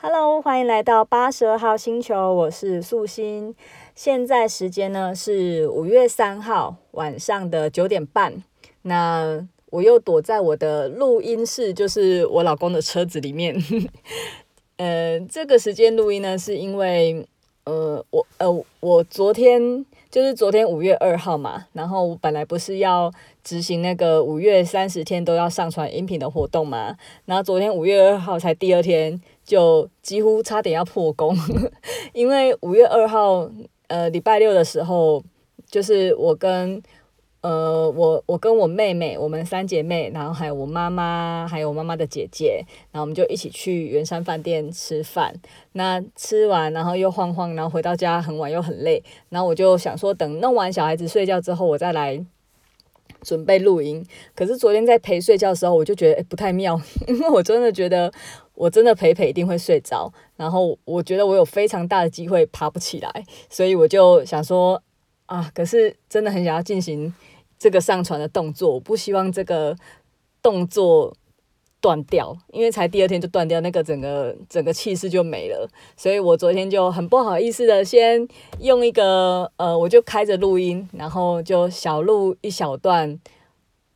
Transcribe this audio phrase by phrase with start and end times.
[0.00, 3.52] Hello，欢迎来到八十二号星球，我是素心。
[3.96, 8.44] 现在时间呢是五月三号晚上的九点半。
[8.82, 13.60] 那我又躲在我的录音室，就是我老公的车子里面。
[14.78, 17.26] 呃，这个时间录音呢，是因为
[17.64, 23.12] 呃，我呃，我昨天就是昨天五月二号嘛，然后我本来不是要
[23.42, 29.20] 执行那个五月三十天都要上传音频的活动嘛，然后昨天五月二号才第二天。
[29.48, 31.34] 就几乎差点要破功，
[32.12, 33.50] 因为五月二号，
[33.86, 35.24] 呃，礼拜六的时候，
[35.64, 36.82] 就是我跟，
[37.40, 45.34] 呃，我我跟我妹妹，我们三姐妹，然后还有我妈妈，还有我妈妈的姐姐，然后我们就一起去圆山饭店吃饭。
[45.72, 52.22] 那吃完，然后又晃晃，然后回到家很晚又很累，然后我就想说，等弄完小孩子睡觉之后，我再来
[53.28, 54.02] 准备录音。
[54.34, 58.10] 可是昨天在陪睡觉的时候，我就觉得，不太妙， 因为我真的觉得。
[58.58, 64.82] 我真的陪陪一定会睡着，然后我觉得我有非常大的机会爬不起来，所以我就想说
[65.26, 67.14] 啊，可是真的很想要进行
[67.56, 69.76] 这个上传的动作，我不希望这个
[70.42, 71.16] 动作
[71.80, 78.26] 断掉，因为才第二天就断掉，那个整个整个气势就没了，所以我昨天就很不好意思的先
[78.60, 83.18] 用一个呃，我就开着录音，然后就小录一小段，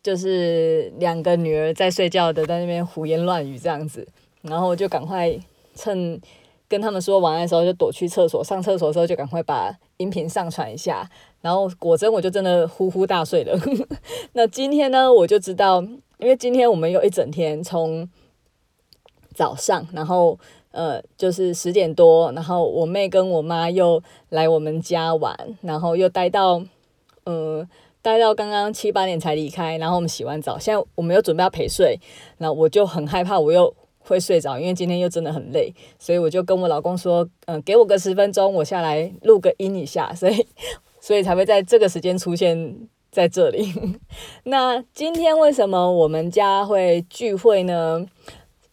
[0.03, 4.07] 就是两个女儿在睡觉的，在那边胡言乱语这样子。
[4.43, 5.33] 然后我就赶快
[5.75, 6.21] 趁
[6.69, 8.43] 跟他们说晚安的时候，就躲去厕所。
[8.43, 11.09] 上厕所的时候就赶快把音频上传一下。
[11.41, 13.57] 然后果真我就真的呼呼大睡了。
[14.33, 15.85] 那今天呢，我就知道，
[16.23, 18.09] 因为今天我们有一整天，从
[19.35, 20.39] 早上，然后
[20.71, 26.63] 呃就是十点多，然后我妹跟我妈又来我们家玩，然后又待到
[27.25, 27.69] 呃
[28.01, 29.77] 待到刚刚七八点才离开。
[29.79, 31.99] 然后我们洗完澡，现在我们又准备要陪睡，
[32.39, 33.75] 然后我就很害怕，我又。
[34.05, 40.45] 会睡着，因为今天又真的很累，所以我就跟我老公说，嗯、给我个十分钟，我下来录个音一下，所以，
[41.01, 42.77] 所以才会在这个时间出现
[43.13, 43.73] 在这里。
[44.45, 48.05] 那今天为什么我们家会聚会呢？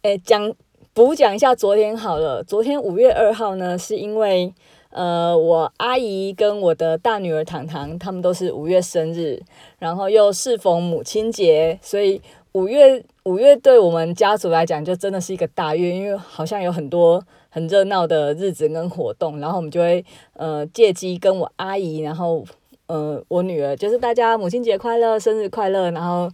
[0.02, 0.52] 诶，讲
[0.94, 4.52] 补讲一下昨天好了，昨天五月二号呢，是因为
[4.92, 9.44] 呃，我阿姨跟我的大女儿糖糖，他们都是五月生日，
[9.78, 12.20] 然后又适逢母亲节，所以。
[12.54, 20.04] 五月五月对我们家族来讲，就真的是一个大月，因为好像有很多很热闹的日子跟活动，然后我们就会
[20.34, 22.44] 呃借机跟我阿姨，然后
[22.90, 26.30] 呃我女儿，就是大家母亲节快乐，生日快乐，然后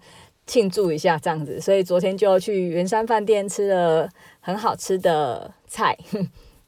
[0.47, 1.59] 庆祝一下这样子。
[1.59, 5.97] 所以昨天就去圆山饭店吃了很好吃的菜。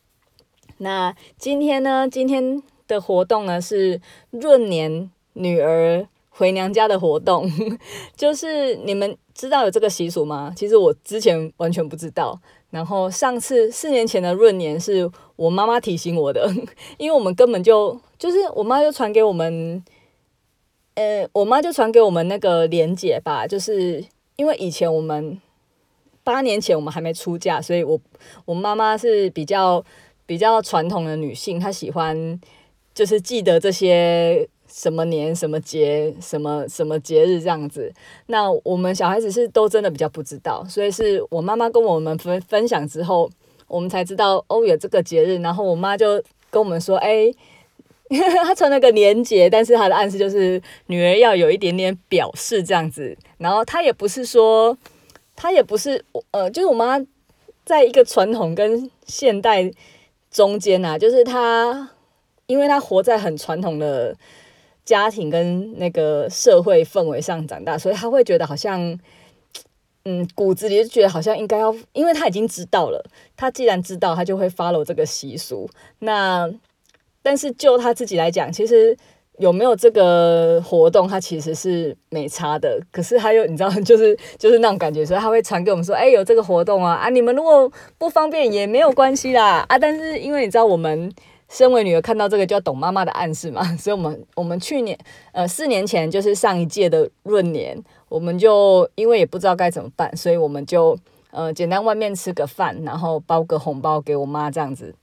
[0.80, 2.08] 那今天呢？
[2.08, 4.00] 今天的活动呢是
[4.32, 7.50] 闰年女儿回娘家的活动，
[8.16, 9.18] 就是你们。
[9.38, 10.52] 知道有这个习俗吗？
[10.56, 12.42] 其实我之前完全不知道。
[12.70, 16.50] 然后上次四年前的闰年是我妈妈提醒我的，
[16.98, 19.84] 因为我们根本就就是我妈就传给我们，
[20.96, 23.48] 呃，我妈就传给我们那个连结吧。
[23.48, 24.04] 就是
[24.36, 25.40] 因为以前我们
[26.24, 28.00] 八年前我们还没出嫁，所以我
[28.46, 29.84] 我妈妈是比较
[30.26, 32.40] 比较传统的女性，她喜欢
[32.94, 34.48] 就是记得这些。
[34.68, 37.92] 什么年什么节什么什么节日这样子，
[38.28, 43.30] 那我们小孩子是都真的比较不知道，所以是我妈妈跟我们分分享之后，
[43.68, 47.34] 我们才知道哦，有这个节日，然后我妈就跟我们说，哎，
[48.44, 54.78] 她穿了个年节，但是她的暗示就是女儿要有一点点表示这样子，然后她也不是说，
[55.36, 57.00] 她也不是呃，就是我妈
[57.66, 59.72] 在一个传统跟现代
[60.30, 61.92] 中间呐、啊，就是她，
[62.48, 64.16] 因为她活在很传统的。
[64.88, 68.98] 家庭跟那个社会氛围上长大，所以他会觉得好像，
[70.06, 73.04] 嗯，骨子里就觉得好像应该要，因为他已经知道了，
[73.36, 75.70] 他既然知道，他就会 follow 这个习俗。
[76.00, 76.50] 那
[77.22, 78.96] 但是就他自己来讲，其实
[79.40, 82.80] 有没有这个活动，他其实是没差的。
[82.90, 87.10] 可是他又你知道，就是就是那种感觉，所以他会传给我们说，哎，有这个活动啊啊！
[87.10, 89.78] 你们如果不方便也没有关系啦啊！
[89.78, 91.12] 但是因为你知道我们。
[91.50, 94.98] 身为女儿，看到这个就要懂妈妈的暗示嘛， 所以我们我们去年
[95.32, 100.98] 呃四年前就是上一届的闰年，我们就因为也不知道该怎么办，所以我们就
[101.32, 104.94] 呃简单外面吃个饭，然后包个红包给我妈这样子。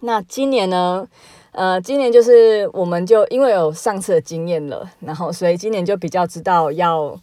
[0.00, 1.08] 那今年呢，
[1.50, 7.18] 呃今年就是我们就因为有上次的经验了，然后所以今年就比较知道要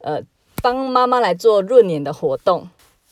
[0.00, 0.22] 呃
[0.62, 2.66] 帮妈妈来做闰年的活动。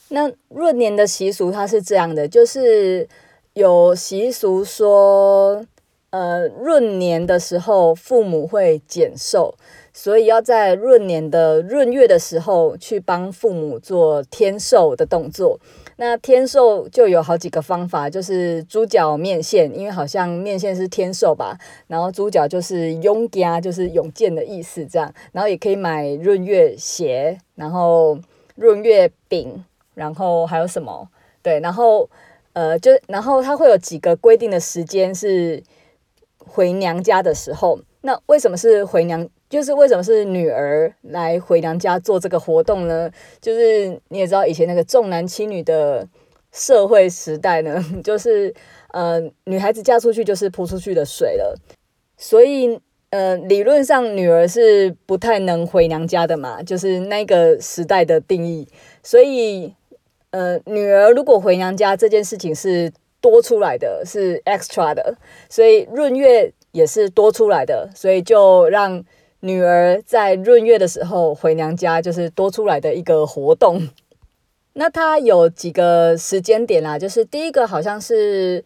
[0.08, 3.06] 那闰年的习俗它是这样的，就是。
[3.54, 5.62] 有习俗说，
[6.08, 9.54] 呃，闰年的时候父母会减寿，
[9.93, 15.60] 所以要在闰年的闰月的时候去帮父母做添寿的动作。
[15.96, 21.58] 那天寿就有好几个方法，就是猪脚面线，因为好像面线是天寿吧。
[21.87, 25.12] 然后猪脚就是勇家，就是勇健的意思，这样。
[25.32, 28.19] 然后也可以买闰月鞋，然后
[28.56, 29.62] 闰月饼，
[29.94, 31.06] 然后还有什么？
[31.43, 32.08] 对，然后
[32.52, 35.62] 呃，就然后它会有几个规定的时间是
[36.38, 37.81] 回娘家的时候。
[38.02, 39.28] 那为什么是回娘？
[39.49, 43.10] 就是为什么是女儿来回娘家做这个活动呢？
[43.40, 46.08] 就是你也知道，以前那个重男轻女的
[46.50, 48.52] 社会时代呢， 就是
[48.93, 51.56] 呃，女孩子嫁出去就是泼出去的水了。
[52.16, 58.66] 所以呃，理论上女儿是不太能回娘家的嘛，就是那个时代的定义。
[59.02, 59.75] 所以
[60.32, 62.93] 呃，女儿如果回娘家这件事情是
[63.23, 65.17] 多出来的，是 extra 的，
[65.49, 69.02] 所以闰月也是多出来的，所以就让。
[69.44, 73.88] 女儿在闰月的时候回娘家，就是多出来的一个活动。
[74.75, 78.62] 那它有几个时间点啦，就是第一个好像是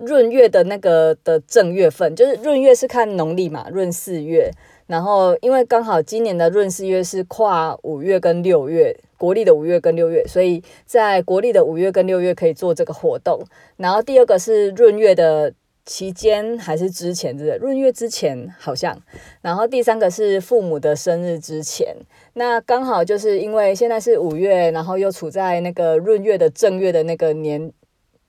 [0.00, 4.50] 闰月的那个的正月份，就是闰月是看农历嘛，闰四月。
[4.86, 13.38] 然后因为刚好今年的闰四月是跨五月跟六月，国历的五月跟六月，所以在国历的五月跟六月可以做这个活动。
[13.76, 15.52] 然后第二个是闰月的。
[15.88, 17.66] 期间还是之前，对不对？
[17.66, 18.94] 闰月之前好像，
[19.40, 21.96] 然后第三个是父母的生日之前，
[22.34, 27.72] 那刚好就是因为现在是五月，然后又处在那个闰月的正月的那个年，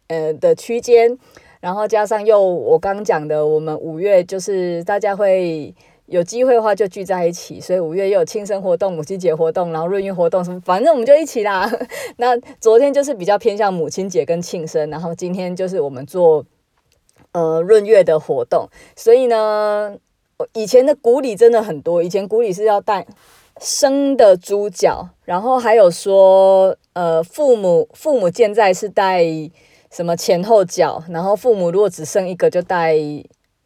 [0.08, 1.18] 呃的区间，
[1.60, 5.76] 然后加上又我刚讲的，我们五月就是大家会
[6.10, 11.72] 有机会的话就聚在一起，所以五月又有庆生活动、母亲节活动，然后闰月活动什么，反正我们就一起啦。
[12.18, 16.46] 那昨天就是比较偏向母亲节跟庆生，然后今天就是我们做。
[17.32, 19.96] 呃，闰月的活动，所以呢，
[20.54, 22.02] 以前的古礼真的很多。
[22.02, 23.06] 以前古礼是要带
[23.62, 29.24] 生的猪脚，然后还有说，呃，父母父母健在是带
[29.92, 32.96] 什么前后脚，然后父母如果只生一个就带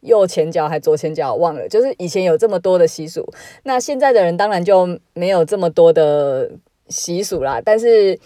[0.04, 1.68] 右前脚还左前脚，忘了。
[1.68, 3.28] 就是以前有这么多的习俗，
[3.64, 6.50] 那现在的人当然就没有这么多的
[6.88, 7.60] 习俗啦。
[7.64, 8.18] 但是，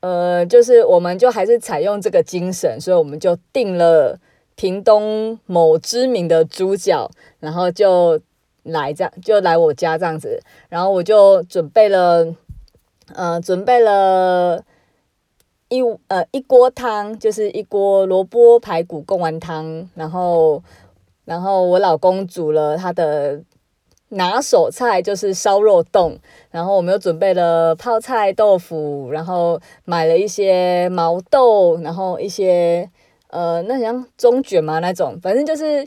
[0.00, 4.18] 呃，就是我们就还是采用这个精神，所以我们就定了。
[4.56, 8.20] 屏东某知名的猪脚，然后就
[8.62, 12.32] 来这样，就来我家这样子，然后我就准备了，
[13.12, 14.62] 呃，准备了
[15.70, 20.62] 一呃一锅汤，就是一锅萝卜排骨贡丸汤，然后
[21.24, 23.40] 然后我老公煮了他的
[24.08, 26.18] 拿手菜，就是烧肉冻，
[26.50, 32.90] 然后我们又准备了泡菜豆腐，然后买了一些毛豆，然后一些。
[33.28, 35.84] 呃，那像中卷嘛那种，反正就是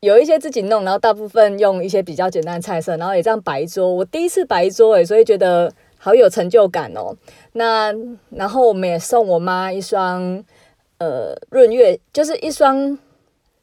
[0.00, 3.88] 有一些自己弄，然后大部分用一些比较简单的菜色，然后也这样摆桌。
[3.88, 7.14] 我第一次摆桌诶，所以觉得好有成就感哦。
[7.52, 7.94] 那
[8.30, 10.42] 然后我们也送我妈一双
[10.98, 12.98] 呃闰月，就是一双。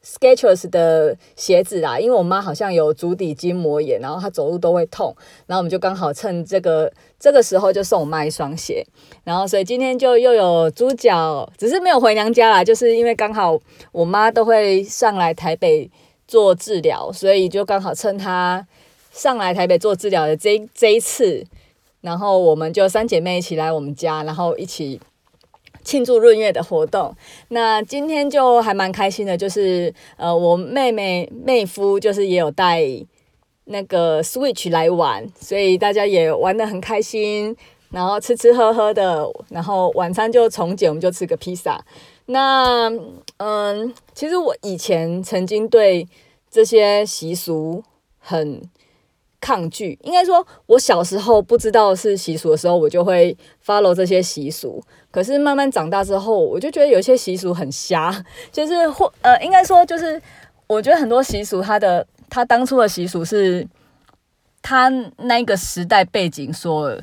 [0.02, 5.14] Sketchers 的鞋子啦，因为我妈好像有足底筋膜炎，然后她走路都会痛，
[5.46, 8.82] 然后我们就刚好趁这个这个时候就送我妈一双鞋，
[9.24, 13.60] 然后所以今天就又有猪脚，只是没有回娘家啦，就是因为刚好
[13.92, 15.90] 我妈都会上来台北
[16.26, 18.66] 做治疗，所以就刚好趁她
[19.12, 21.44] 上来台北做治疗的这这一次，
[22.00, 24.98] 然后我们就三姐妹一起来我们家，然后一起。
[25.90, 27.12] 庆祝闰月的活动，
[27.48, 32.80] 那今天就还蛮开心的，就是呃，我妹妹妹夫就是也有带
[33.64, 37.56] 那个 Switch 来玩，所以大家也玩得很开心，
[37.90, 41.84] 然后吃吃喝喝的，然后晚餐就从简，我们就吃个披萨。
[42.26, 42.88] 那
[43.38, 46.06] 嗯，其实我以前曾经对
[46.48, 47.82] 这些习俗
[48.20, 48.62] 很
[49.40, 53.36] 抗拒，应该说，我小时候不知道是习俗的时候，我就会
[53.66, 54.80] follow 这些习俗。
[55.10, 60.20] 可是慢慢长大之后，我就觉得有些习俗很瞎， 就是或呃，应该说就是，
[60.66, 63.66] 我觉得很多习俗它的它当初的习俗是，
[64.62, 64.88] 它
[65.18, 66.96] 那个时代背景所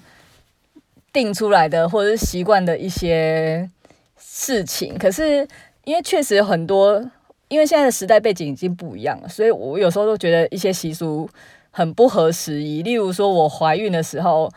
[1.11, 3.69] 定出来的，或者是习惯的一些
[4.17, 4.97] 事情。
[4.97, 5.47] 可是
[5.83, 7.03] 因为确实很多，
[7.47, 11.29] 因为现在的时代背景已经不一样了，所以我有时候都觉得一些习俗。
[11.69, 14.51] 很不合时宜，例如说，我怀孕的时候，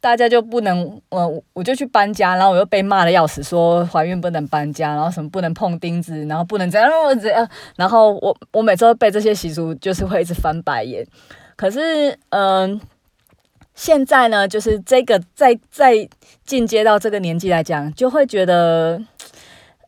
[0.00, 6.90] 大家就不能，我我就去搬家，然后我又被骂的要死，说怀孕不能搬家，然后什么不能碰钉子，然后不能这样
[7.20, 11.06] 这样，然后我我每次都被这些习俗就是会一直翻白眼。
[11.54, 12.80] 可是，嗯、
[13.74, 16.08] 现在呢，就是这个再再
[16.44, 19.00] 进阶到这个年纪来讲，就会觉得，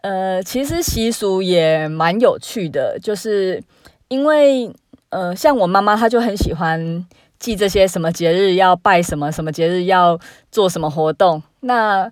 [0.02, 3.62] 呃，其实习俗也蛮有趣的，就是
[4.08, 4.72] 因为。
[5.12, 7.06] 呃，像我妈妈，她就很喜欢
[7.42, 10.16] 记这些什么节日要拜什么，什么节日要
[10.52, 11.42] 做什么活动。
[11.60, 12.08] 那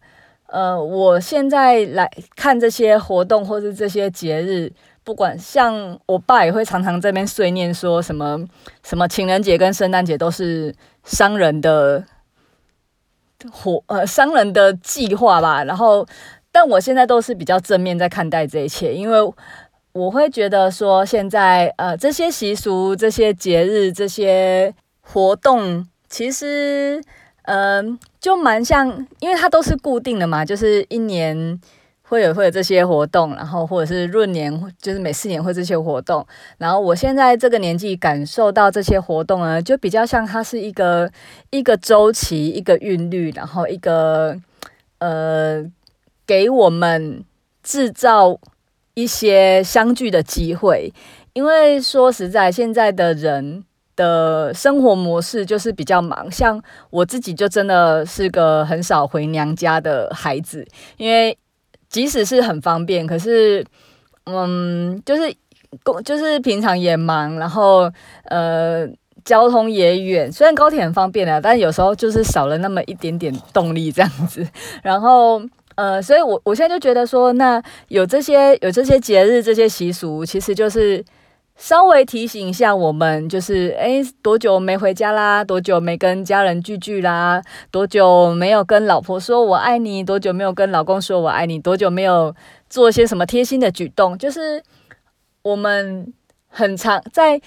[0.48, 4.72] 呃，我现在来看这些活动或是这些节日，
[5.04, 8.44] 不管像我爸也会常常这边碎念说什么
[8.82, 12.04] 什么情人节跟圣诞节都是商人的
[13.52, 15.62] 活呃商人的计划吧。
[15.62, 16.04] 然后，
[16.50, 19.18] 但我现在都是比较正面在看待这一切，因为
[19.92, 24.74] 我会觉得说现在呃这些习俗、这些节日、这些
[25.12, 27.02] 活动，其实。
[27.44, 28.86] 嗯，就蛮像，
[29.18, 31.58] 因为它都是固定的嘛，就是一年
[32.02, 36.24] 会有会有这些活动，然后或者是闰年，就是每四年会这些活动。
[36.58, 41.10] 然后我现在这个年纪感受到这些活动呢，就比较像它是一个
[41.48, 44.36] 一个周期，一个韵律，然后一个
[44.98, 45.64] 呃，
[46.24, 47.24] 给我们
[47.64, 48.38] 制造
[48.94, 50.92] 一些相聚的机会。
[51.32, 53.64] 因为说实在，现在的人。
[54.00, 60.66] 的生活模式就是比较忙，像我自己就真的是个很少回娘家的孩子，
[60.96, 61.36] 因为
[61.90, 63.62] 即使是很方便，可是
[64.24, 65.30] 嗯，就是
[65.84, 67.92] 工就是平常也忙，然后
[68.24, 68.88] 呃
[69.22, 74.46] 交通也远，虽然高铁很方便啊，但有时候就是少了那么一点点动力这样子，
[74.82, 75.42] 然后
[75.74, 81.04] 呃，所以我我现在就觉得说，那有这些有这些节日这些习俗，其实就是。
[81.60, 85.44] 稍微提醒一下我们，就是诶，多久没回家啦？
[85.44, 87.42] 多久没跟家人聚聚啦？
[87.70, 90.02] 多久没有跟老婆说我爱你？
[90.02, 91.58] 多久没有跟老公说我爱你？
[91.58, 92.34] 多久没有
[92.70, 94.16] 做一些什么贴心的举动？
[94.16, 94.62] 就是
[95.42, 96.10] 我们
[96.48, 97.38] 很常在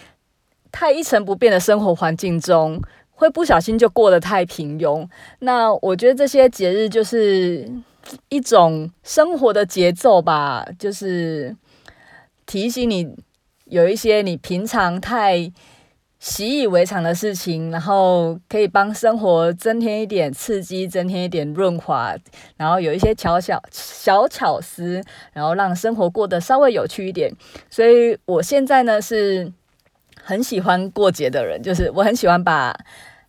[0.72, 2.80] 太一成不变的生活环境中，
[3.16, 5.10] 会不小心就过得太平庸。
[5.40, 7.68] 那我觉得这些节日就是
[8.30, 11.56] 一种生活的节奏吧，就是
[12.46, 13.16] 提醒你。
[13.66, 15.52] 有一些你平常太
[16.20, 22.16] 习以为常的事情，然后可以帮生活增添一点刺激，增添一点润滑，
[22.56, 25.04] 然后有一些巧小小巧思，
[25.34, 27.30] 然后让生活过得稍微有趣一点。
[27.70, 29.52] 所以我现在呢是
[30.22, 32.70] 很喜欢过节的人，就是我很喜欢把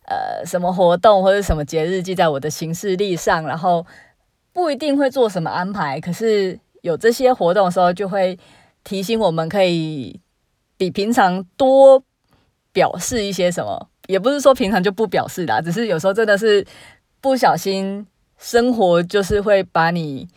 [0.07, 3.85] 呃什么活动或者什么节日记在我的行事历上，然后
[4.53, 8.39] 不一定会做什么安排，可是有这些活动的时候，就会
[8.85, 10.21] 提醒我们可以。
[10.77, 12.03] 比平常多
[12.73, 16.65] 表示一些什么，也不是说平常就不表示啦，只是有时候真的是
[17.21, 18.05] 不小心，
[18.37, 20.27] 生活就是会把你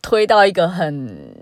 [0.00, 1.34] 推到一个很、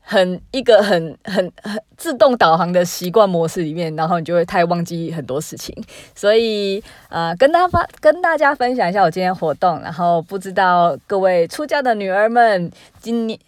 [0.00, 5.74] 很一个很、很、很自动导航的习惯模式里面，然后你就会太忘记很多事情。
[6.14, 13.38] 所以，呃，跟大家发跟大家分享一下我今天活动，然后不知道各位出嫁的女儿们今年。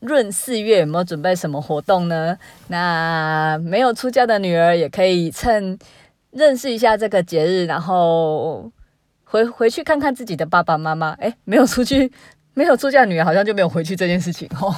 [0.00, 2.38] 闰四月有没有准备什么活动呢？
[2.68, 5.78] 那没有出嫁的女儿也可以趁
[6.30, 8.70] 认识一下这个节日，然后
[9.24, 11.12] 回回去看看自己的爸爸妈妈。
[11.20, 12.10] 诶，没有出去，
[12.54, 14.74] 没有出嫁女儿好像就没有回去这件事情 哦。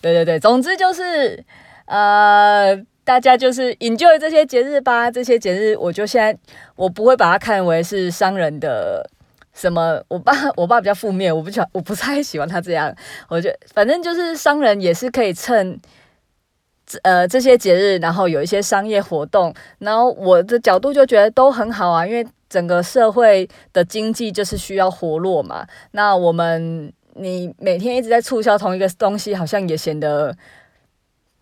[0.00, 1.42] 对对对，总之就是
[1.86, 5.10] 呃，大家就是 enjoy 这些节日吧。
[5.10, 6.38] 这些节日，我就现在
[6.76, 9.08] 我不会把它看为是商人的。
[9.54, 10.02] 什么？
[10.08, 12.94] 我爸，我爸比较负面，我不喜欢，我不太喜欢他这样。
[13.28, 15.78] 我觉得反正就是商人也是可以趁，
[17.02, 25.66] 呃，这些节日，然后有一些商业活动，然后我的角度就觉得都很好啊，因为整个社会的经济就是需要活络嘛。
[25.92, 30.34] 那我们你每天一直在促销同一个东西，好像也显得。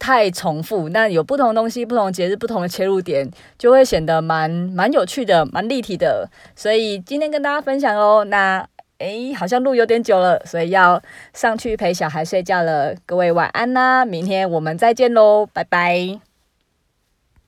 [0.01, 6.29] 太重复，那有不同的东西、不同节日、不同的切入点，就会显得蛮蛮有趣的、蛮立体的。
[6.57, 8.25] 所以今天跟大家分享哦。
[8.25, 8.67] 那
[8.99, 11.01] 诶，好像路有点久了，所以要
[11.35, 12.95] 上去陪小孩睡觉了。
[13.07, 16.30] 各位晚安啦，明天我们再见喽，拜拜。